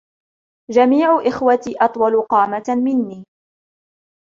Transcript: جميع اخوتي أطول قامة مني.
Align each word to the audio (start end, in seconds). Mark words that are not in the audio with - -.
جميع 0.71 1.07
اخوتي 1.27 1.75
أطول 1.81 2.21
قامة 2.21 2.63
مني. 2.67 3.23